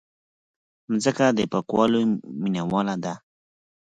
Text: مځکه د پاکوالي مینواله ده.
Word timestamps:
مځکه 0.89 1.25
د 1.37 1.39
پاکوالي 1.51 2.01
مینواله 2.41 2.95
ده. 3.03 3.13